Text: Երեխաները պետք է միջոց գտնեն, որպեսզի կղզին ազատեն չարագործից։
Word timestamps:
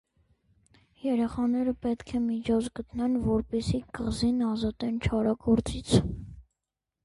Երեխաները 1.07 1.73
պետք 1.83 2.15
է 2.21 2.23
միջոց 2.23 2.71
գտնեն, 2.81 3.21
որպեսզի 3.27 3.83
կղզին 4.01 4.43
ազատեն 4.49 5.01
չարագործից։ 5.07 5.97